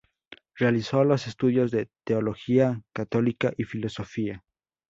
[0.55, 4.43] Realizó los estudios de teología católica y filosofía.